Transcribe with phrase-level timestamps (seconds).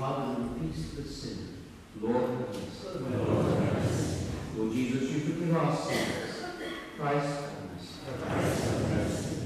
[0.00, 1.58] Father, and peace for sin.
[2.00, 4.26] Lord, have mercy.
[4.56, 6.42] Lord Jesus, you forgive our sins.
[6.98, 7.42] Christ,
[8.06, 9.36] have mercy.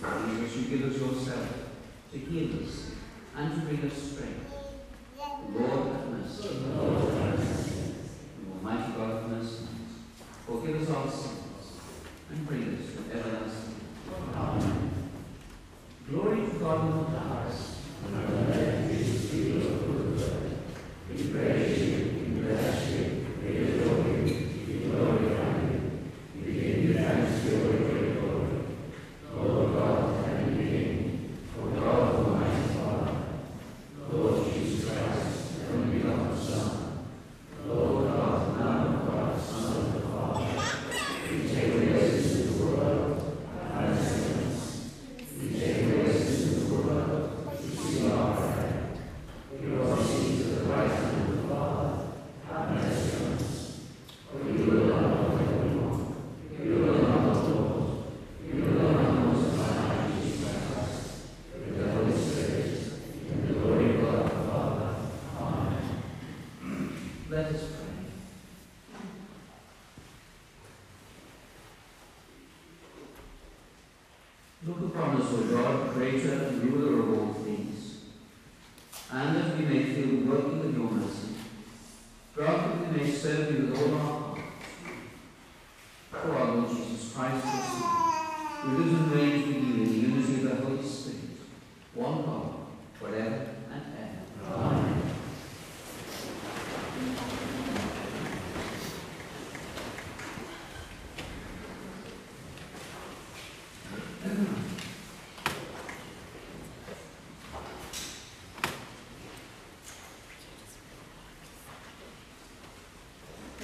[0.00, 1.48] Jesus, you give us yourself
[2.12, 2.92] to heal us
[3.36, 4.47] and to bring us strength.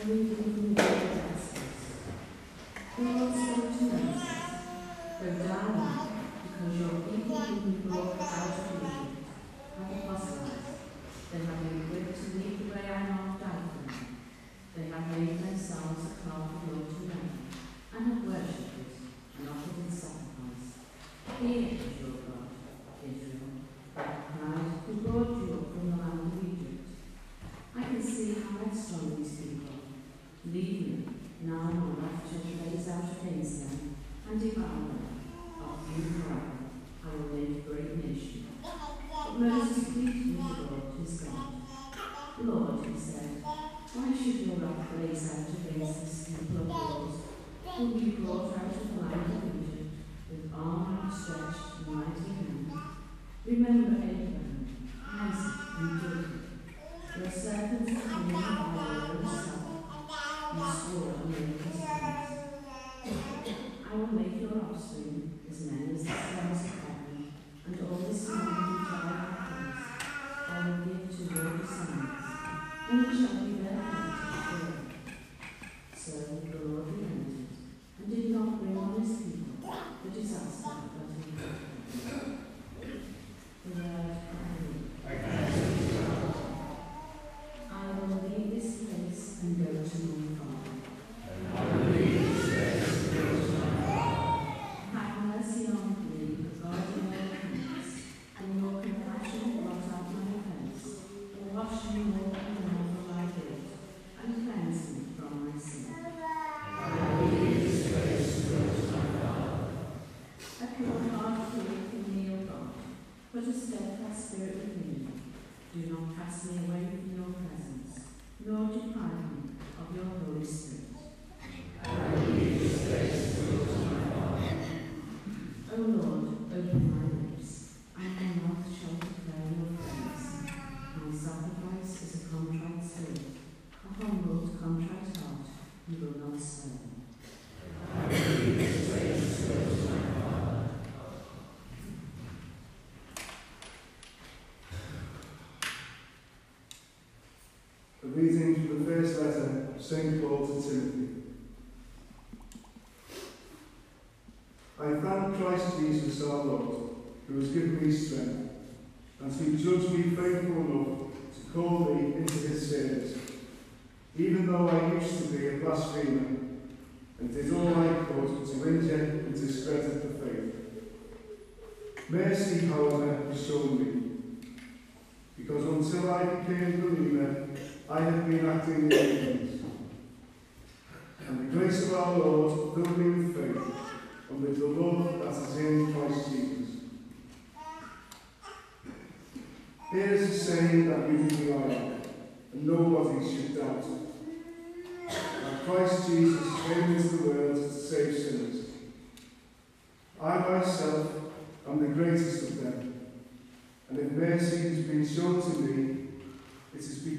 [0.07, 0.54] reading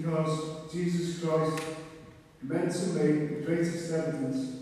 [0.05, 1.63] because Jesus Christ
[2.43, 4.57] meant to make the greatest evidence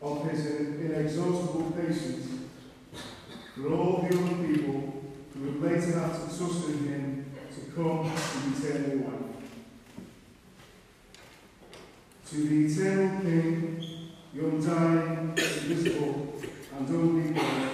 [0.00, 2.28] of his inexhaustible patience
[3.56, 5.02] for all the other people
[5.34, 9.22] who would later have to trust in him to come to eternal life.
[12.30, 16.40] To the eternal King, the undying, invisible,
[16.78, 17.68] and only God,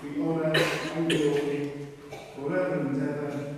[0.00, 0.54] be honour
[0.96, 1.72] and glory
[2.34, 3.53] forever and ever.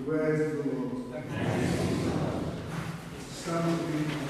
[0.00, 0.90] The word of the Lord.
[3.46, 4.29] With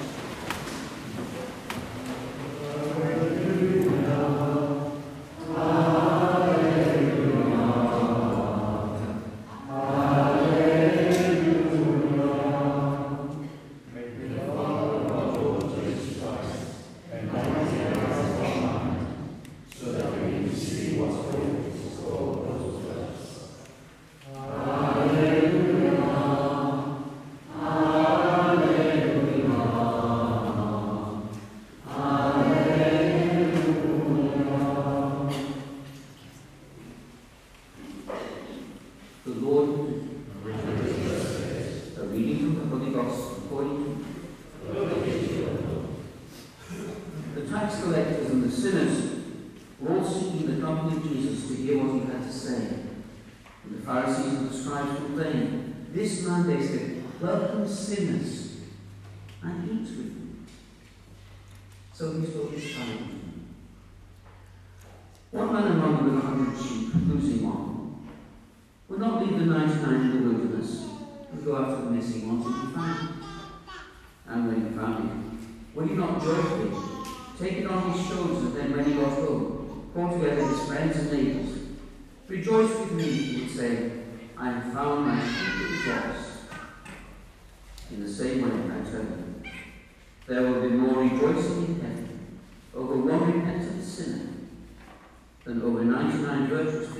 [95.44, 96.90] than over 99 virtuous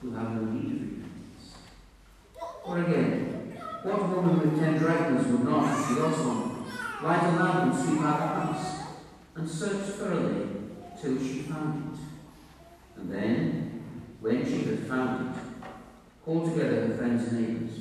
[0.00, 1.54] who have no need of repentance.
[2.64, 6.64] Or again, what woman with ten drachmas would not, if she lost one,
[7.02, 8.80] light a lamp and sweep out the house,
[9.36, 10.46] and search thoroughly
[11.00, 12.00] till she found it?
[13.00, 13.82] And then,
[14.20, 15.42] when she had found it,
[16.24, 17.80] call together her friends and neighbours.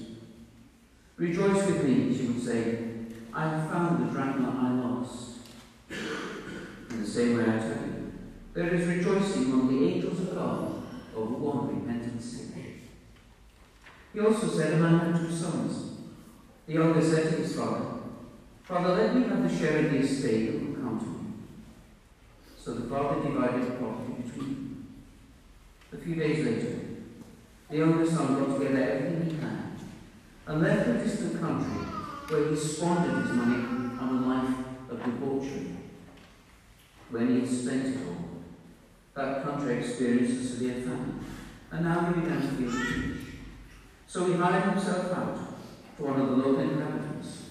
[1.18, 2.90] Rejoice with me, she would say,
[3.34, 5.38] I have found the drachma I lost.
[6.90, 7.83] In the same way I you,
[8.54, 10.84] there is rejoicing among the angels of God
[11.16, 12.54] over one repentant sinner.
[14.14, 15.98] He also said, A man had two sons.
[16.68, 17.86] The younger said to his father,
[18.64, 21.34] Father, let me have the share of the estate that will come to me.
[22.58, 24.88] So the father divided the property between them.
[25.92, 26.80] A few days later,
[27.70, 29.80] the younger son got together everything he had
[30.46, 31.74] and left the distant country
[32.30, 33.64] where he squandered his money
[34.00, 34.56] on a life
[34.92, 35.76] of debauchery.
[37.10, 38.33] When he had spent it all,
[39.16, 41.26] that country experienced a severe famine,
[41.72, 43.20] and now he began to feel foolish.
[44.08, 45.38] So he hired himself out
[45.98, 47.44] to one of the local inhabitants,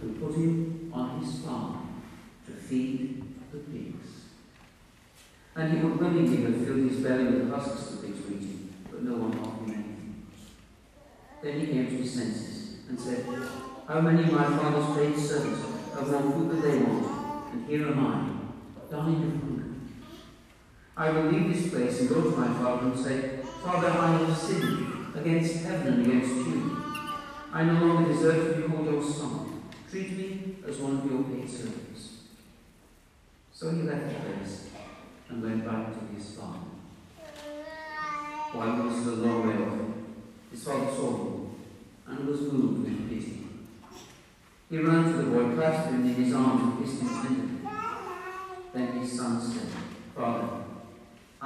[0.00, 2.02] who put him on his farm
[2.46, 4.08] to feed the pigs.
[5.54, 8.74] And he would willingly have filled his belly with the husks the pigs were eating,
[8.90, 10.26] but no one offered him anything.
[11.42, 13.24] Then he came to his senses and said,
[13.88, 15.62] How many of my father's paid servants
[15.94, 19.65] have more food than they want, and here am I, dying of hunger.
[20.98, 24.36] I will leave this place and go to my father and say, Father, I have
[24.36, 26.84] sinned against heaven and against you.
[27.52, 29.62] I no longer deserve to be called your son.
[29.90, 32.20] Treat me as one of your paid servants.
[33.52, 34.70] So he left the place
[35.28, 36.70] and went back to his farm.
[38.52, 39.78] While he was a long way off,
[40.50, 41.50] his father saw him
[42.06, 43.46] and was moved with pity.
[44.70, 47.70] He ran to the boy, clasped him in his arms, and kissed him tenderly.
[48.72, 49.68] Then his son said,
[50.14, 50.65] Father,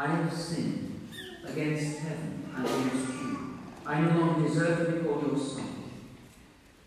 [0.00, 1.11] I have sinned
[1.45, 3.59] against heaven and against you.
[3.85, 5.75] I no longer deserve to be called your son.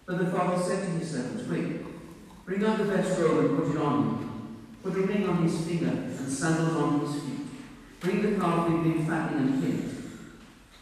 [0.08, 1.86] But the father said to his servants, Quick,
[2.43, 4.58] bring out the best robe and put it on him.
[4.82, 7.46] Put a ring on his finger and sandals on his feet.
[8.00, 9.96] Bring the calf we've been fattening and kill it.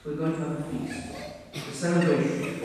[0.06, 2.62] We're going to have a feast, a celebration,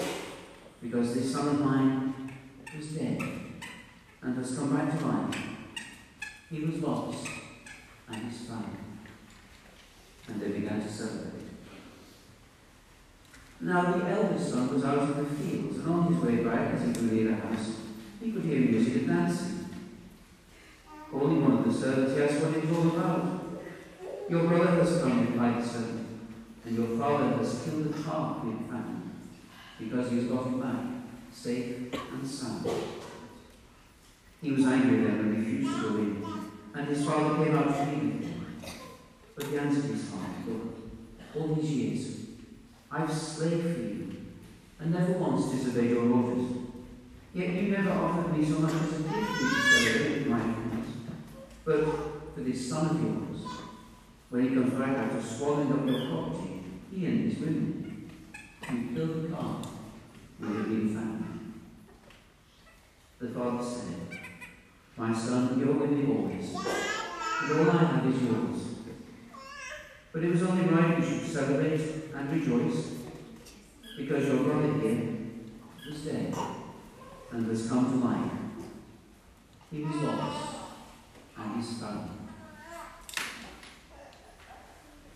[0.81, 2.31] because this son of mine
[2.77, 3.21] was dead
[4.23, 5.37] and has come back to life.
[6.51, 7.27] He was lost
[8.09, 8.86] and is found.
[10.29, 11.33] And they began to celebrate.
[13.61, 16.83] Now the eldest son was out in the fields, and on his way back, as
[16.85, 17.77] he drew near the house,
[18.21, 19.71] he could hear music and dancing.
[21.11, 23.63] Calling one of the servants, he asked what it was all about.
[24.29, 26.09] Your brother has come, replied the servant,
[26.65, 29.11] and your father has killed the calf we had found,
[29.79, 30.85] because he has got him back,
[31.33, 32.69] safe and sound.
[34.43, 36.25] He was angry then and refused to go in,
[36.75, 38.36] and his father came out to meet him.
[39.37, 40.75] But he answered his heart, Look,
[41.37, 42.17] all these years
[42.91, 44.17] I've slaved for you,
[44.81, 46.57] and never once disobeyed your orders.
[47.35, 50.87] Yet you never offered me so much as a gift to celebrate my account.
[51.67, 51.85] But
[52.35, 53.45] for this son of yours,
[54.31, 58.11] when he comes back after swallowing up your property, he and his women,
[58.73, 59.67] you killed the calf
[60.39, 61.53] where had been found.
[63.19, 64.19] The father said,
[64.97, 68.66] My son, you're with me always, and all I have is yours.
[70.17, 71.79] But it was only right we should celebrate
[72.15, 72.87] and rejoice,
[73.99, 75.09] because your brother here
[75.87, 76.35] was dead
[77.33, 78.33] and has come to life.
[79.71, 80.57] He was lost
[81.37, 82.09] and is found.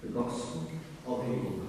[0.02, 0.70] The Gospel
[1.06, 1.68] of the Lord.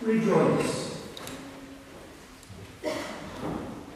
[0.00, 1.02] Rejoice.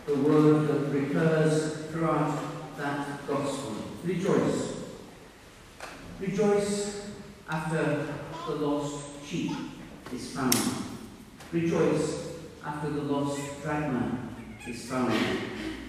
[0.04, 3.76] The word that recurs throughout that gospel.
[4.04, 4.74] Rejoice.
[6.20, 7.10] Rejoice
[7.48, 8.08] after
[8.46, 9.52] the lost sheep
[10.12, 10.54] is found.
[11.50, 13.02] Rejoice after the
[13.62, 14.18] drachma
[14.66, 15.14] is found.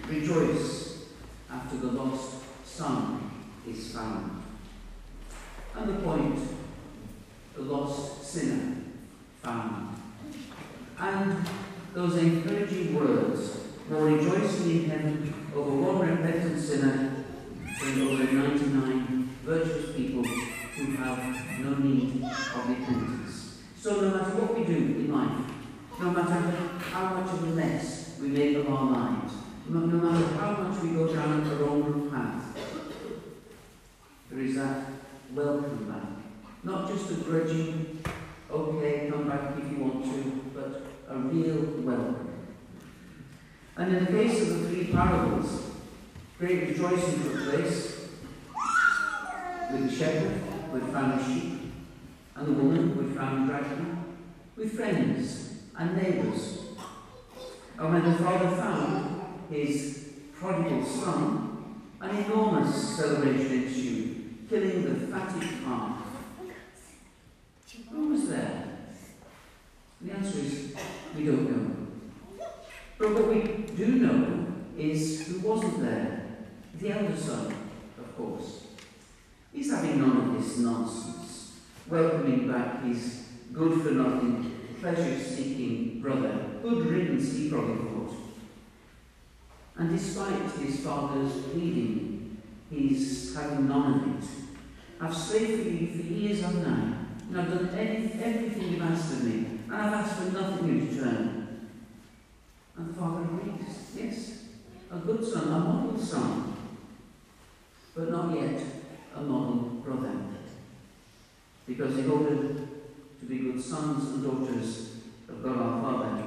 [0.08, 1.06] Rejoice
[1.52, 3.32] after the lost son
[3.68, 4.44] is found.
[5.76, 6.40] And the point,
[7.56, 8.76] the lost sinner
[9.42, 9.98] found.
[11.00, 11.46] And
[11.94, 13.58] those encouraging words,
[13.90, 17.26] more rejoicing in heaven over one repentant sinner
[17.82, 23.64] than over 99 virtuous people who have no need of repentance.
[23.78, 25.54] So no matter what we do in life,
[26.00, 26.52] no matter
[26.92, 29.34] how much of a mess we make of our lives,
[29.70, 32.58] no, no matter how much we go down the wrong path,
[34.30, 34.86] there is that
[35.34, 36.10] welcome back.
[36.64, 38.04] Not just a grudging,
[38.50, 42.30] okay, come back if you want to, but a real welcome.
[43.76, 45.72] And in the case of the three parables,
[46.38, 48.08] great rejoicing took place
[49.72, 51.60] with the shepherd who had found a sheep,
[52.36, 53.16] and the woman who
[54.56, 56.60] with friends and neighbours.
[57.78, 61.54] And when the father found his prodigal son,
[62.00, 66.00] an enormous celebration ensued, killing the fatted calf.
[67.90, 68.78] Who was there?
[70.02, 70.76] The answer is
[71.16, 72.46] we don't know.
[72.98, 73.42] But what we
[73.76, 76.26] do know is who wasn't there.
[76.80, 77.54] The elder son,
[77.98, 78.68] of course.
[79.54, 86.60] He's having none of this nonsense, welcoming back his good for nothing, pleasure seeking brother.
[86.62, 88.16] Good riddance, he probably thought.
[89.78, 94.30] And despite his father's pleading, he's having none of it.
[95.00, 96.98] I've slaved for you for years on now,
[97.30, 100.90] and I've done any, everything you've asked of me, and I've asked for nothing in
[100.90, 101.70] return.
[102.76, 104.46] And the father agrees, yes,
[104.92, 106.56] a good son, a model son,
[107.96, 108.62] but not yet
[109.16, 110.12] a model brother.
[111.68, 112.54] Because in order
[113.24, 114.98] to be good sons and daughters
[115.30, 116.24] of God our Father,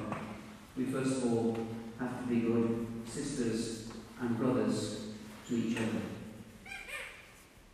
[0.76, 1.58] we first of all
[1.98, 3.88] have to be good sisters
[4.18, 5.08] and brothers
[5.46, 6.00] to each other.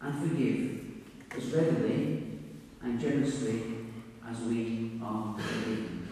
[0.00, 0.80] And forgive
[1.36, 2.22] as readily
[2.82, 3.62] and generously
[4.28, 6.08] as we are forgiven.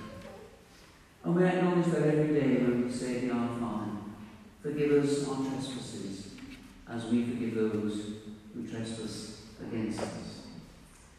[1.24, 3.90] And we acknowledge that every day when we say the Our Father,
[4.62, 6.34] forgive us our trespasses
[6.88, 8.02] as we forgive those
[8.54, 10.42] who trespass against us.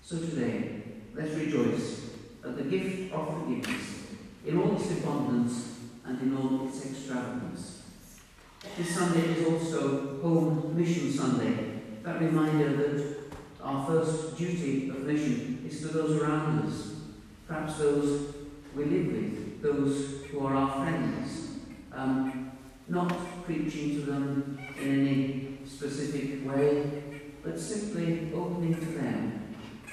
[0.01, 0.70] So today,
[1.13, 2.11] Let's rejoice
[2.43, 4.05] at the gift of forgiveness
[4.45, 7.81] in all its abundance and in all its extravagance.
[8.77, 13.17] This Sunday is also Home Mission Sunday, that reminder that
[13.61, 16.93] our first duty of mission is to those around us,
[17.45, 18.33] perhaps those
[18.73, 21.57] we live with, those who are our friends,
[21.91, 22.51] um,
[22.87, 27.03] not preaching to them in any specific way,
[27.43, 29.40] but simply opening to them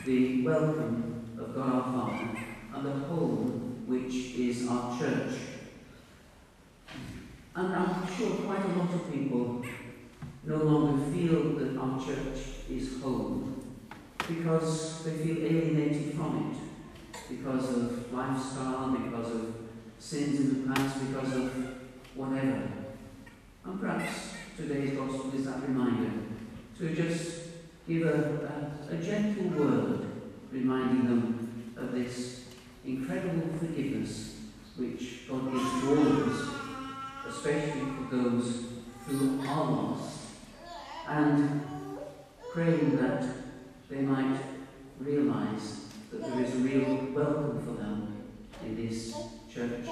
[0.08, 2.38] the welcome of God our Father,
[2.74, 5.34] and the home which is our church.
[7.54, 9.66] And I'm sure quite a lot of people
[10.44, 12.38] no longer feel that our church
[12.70, 13.76] is home
[14.16, 19.54] because they feel alienated from it because of lifestyle, because of
[19.98, 21.52] sins in the past, because of
[22.14, 22.62] whatever.
[23.62, 26.12] And perhaps today's gospel is that reminder
[26.78, 27.47] to just
[27.88, 30.06] give a, a, a gentle word
[30.52, 32.44] reminding them of this
[32.84, 34.36] incredible forgiveness
[34.76, 38.64] which God gives to all of us, especially for those
[39.06, 40.18] who are lost,
[41.08, 41.62] and
[42.52, 43.24] praying that
[43.88, 44.38] they might
[45.00, 48.24] realise that there is a real welcome for them
[48.64, 49.16] in this
[49.52, 49.86] church.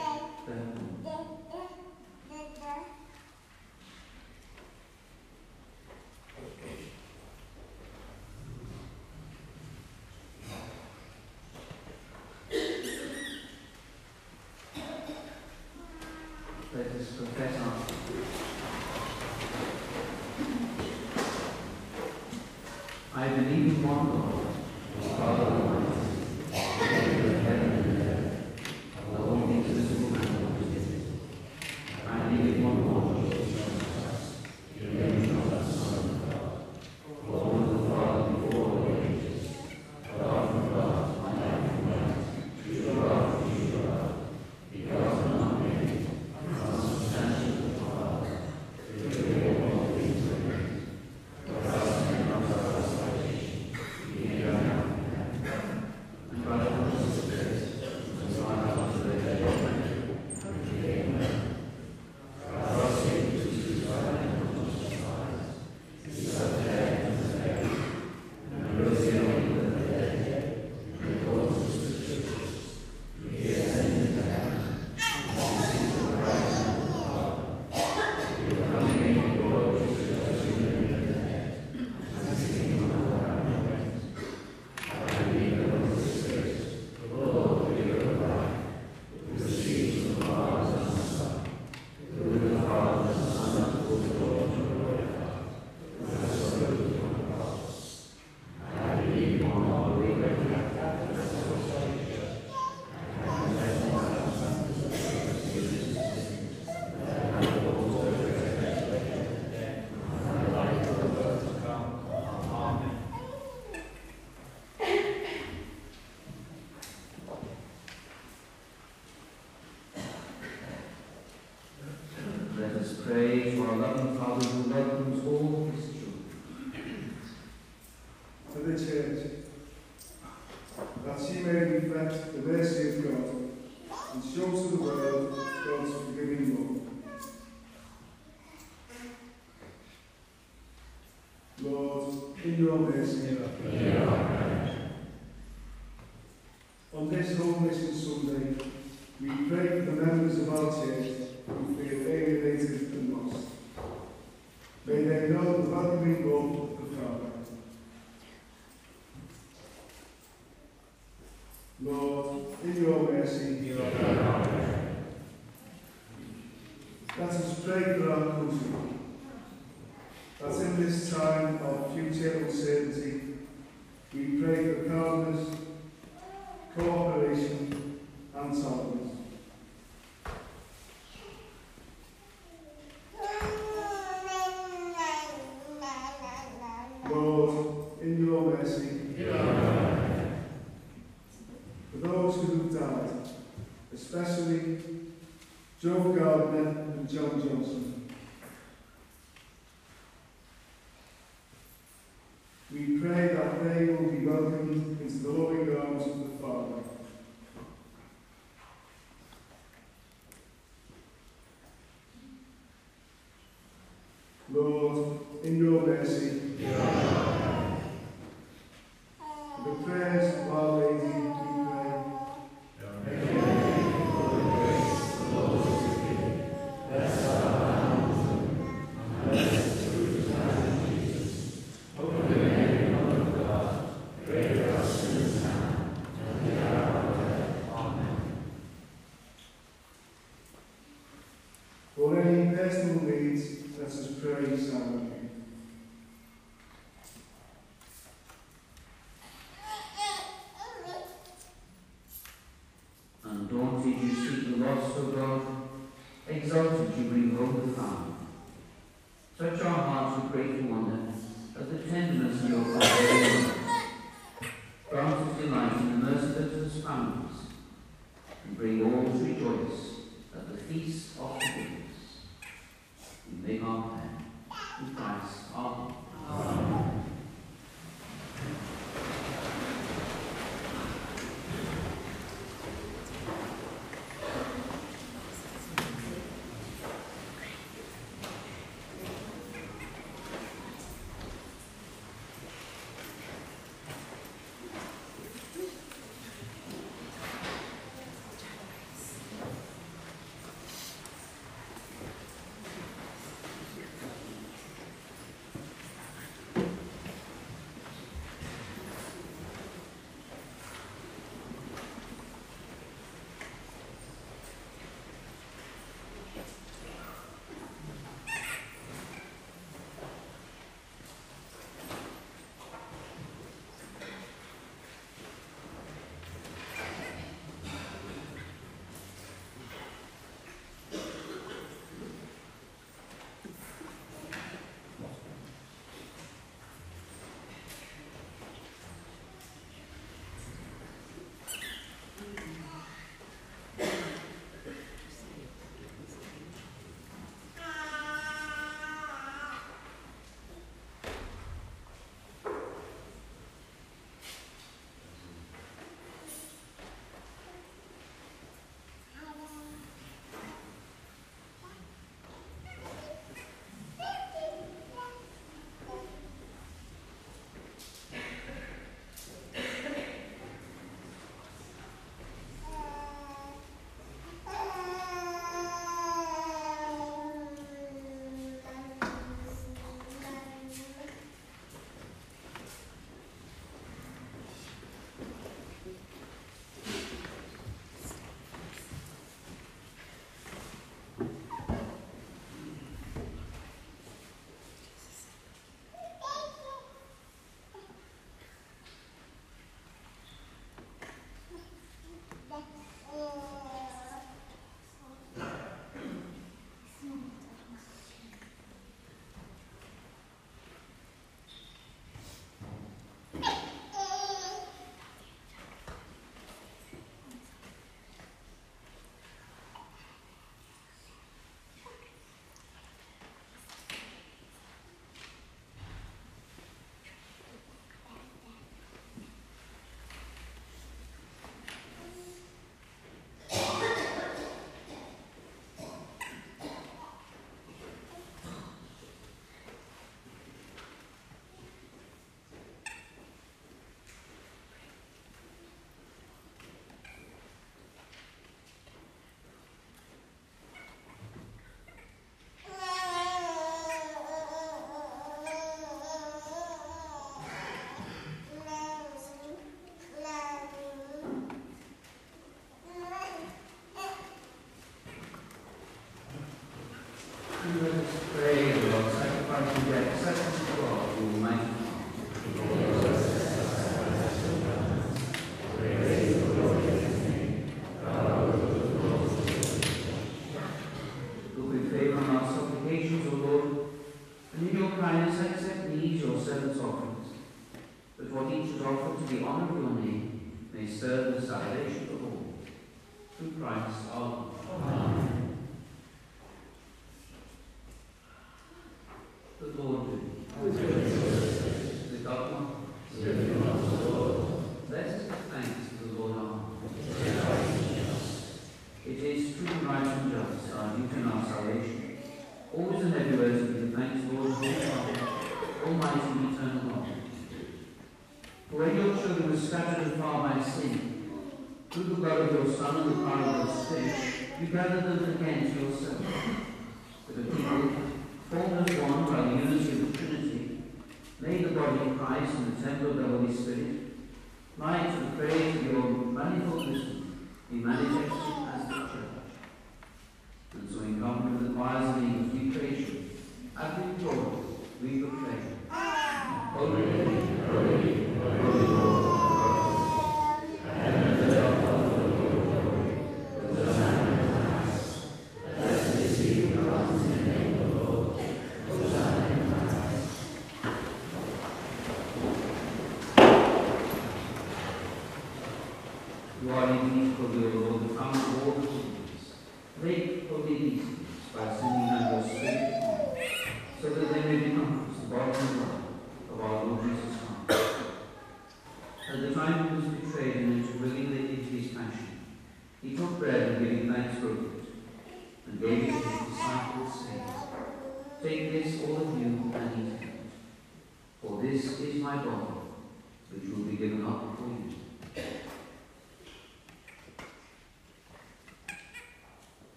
[123.79, 124.06] from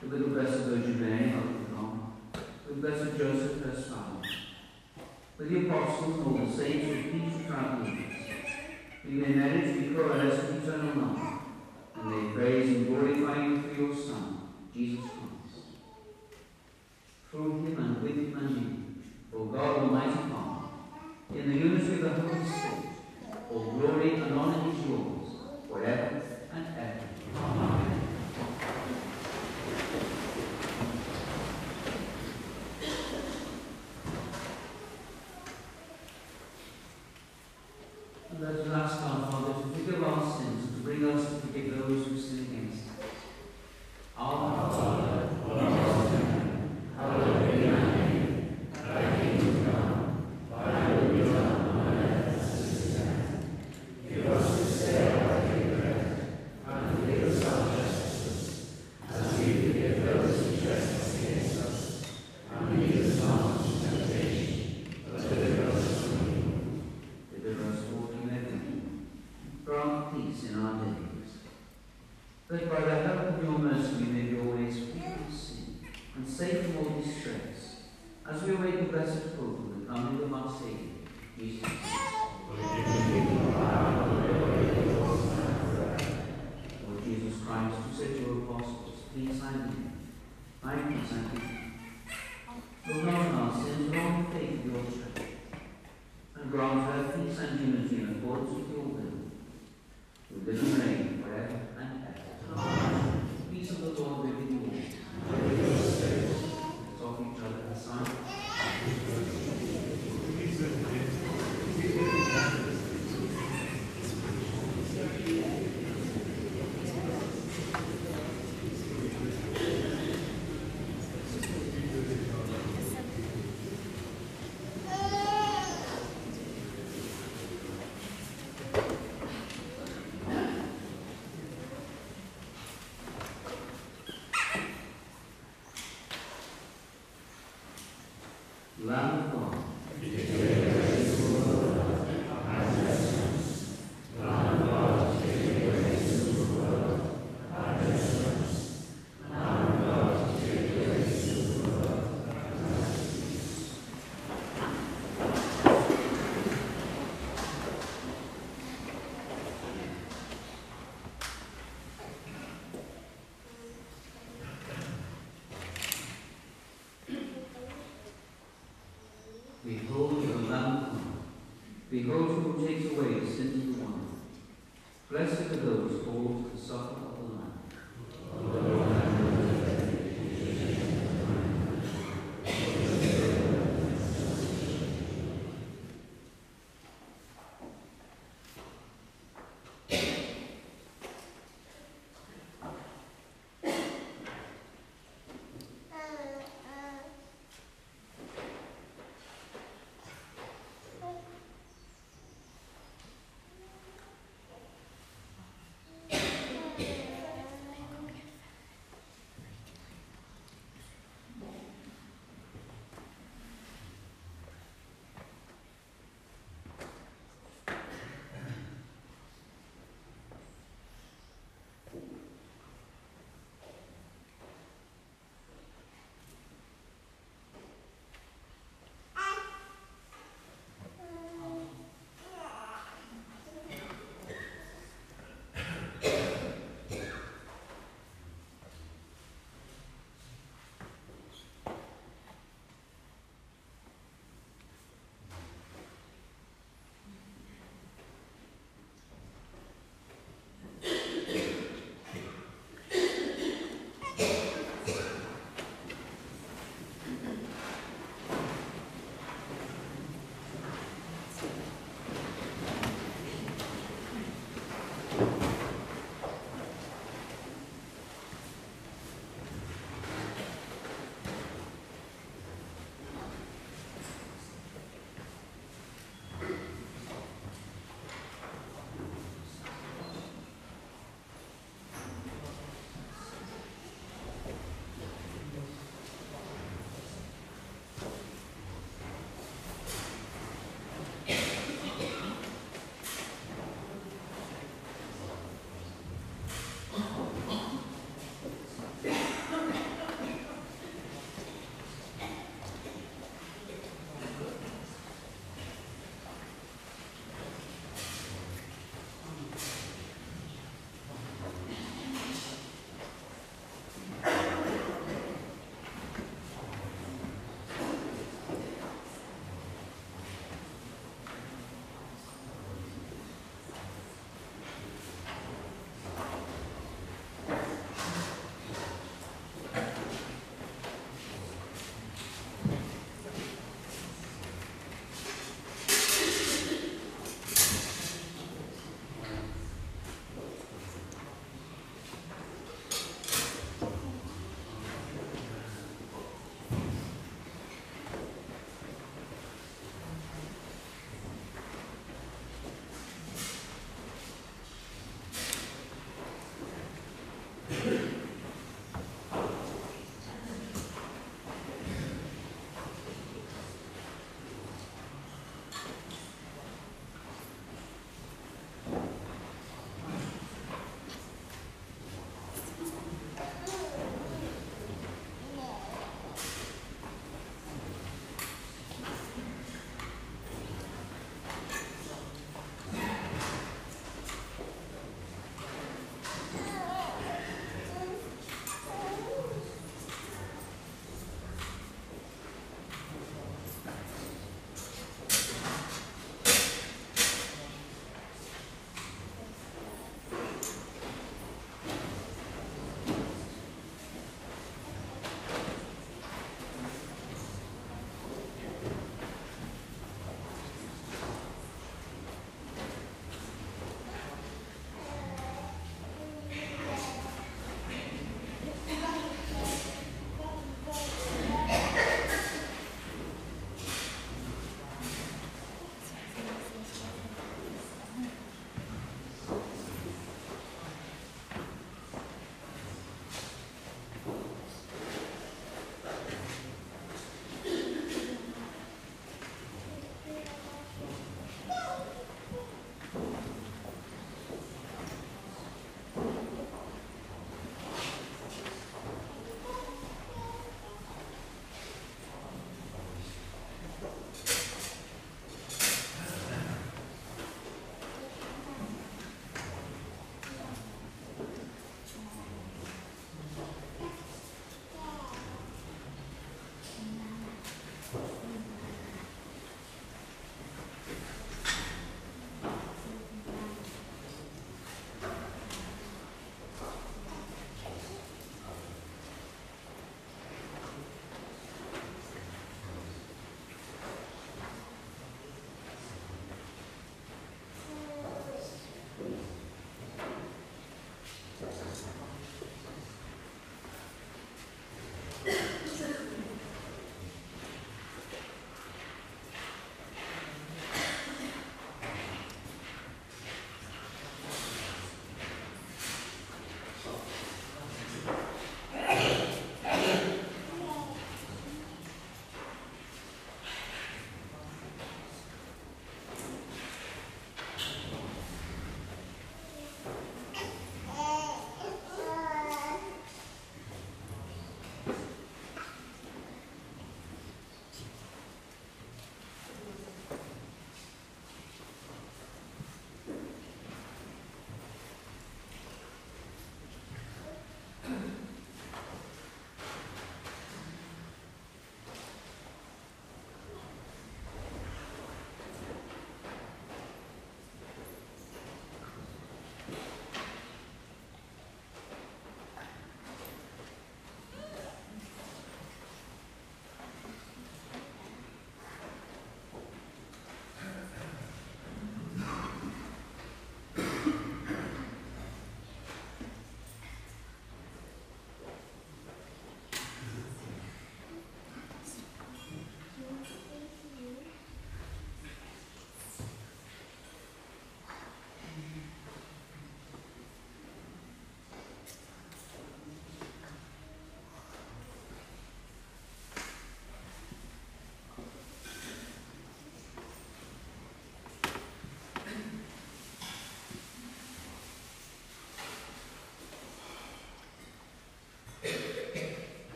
[0.00, 4.26] The little blessed Virgin Mary, Mother of God, with blessed Joseph, her spouse,
[5.38, 8.14] with the apostles and all the saints, with peace without limits,
[9.04, 11.38] we may manage to be coalesced in eternal life,
[11.96, 15.64] and may praise and glorify you through your Son, Jesus Christ.
[17.30, 19.02] Through him and with him and in,
[19.34, 20.68] O God Almighty Father,
[21.34, 22.84] in the unity of the Holy Spirit,
[23.50, 25.28] all glory and honor is yours,
[25.66, 26.23] forever.
[76.84, 77.76] all his strengths.
[78.30, 80.78] As we await the blessed hope of the coming of our Saviour,
[81.38, 81.68] Jesus
[86.86, 89.92] Lord Jesus Christ, who said to your apostles, Peace I leave,
[90.62, 91.53] my peace I give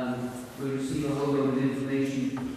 [0.00, 0.14] um,
[0.58, 2.56] where you see a whole load of information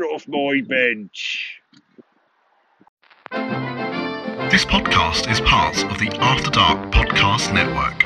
[0.00, 1.60] Get off my bench.
[4.50, 7.99] This podcast is part of the After Dark Podcast Network.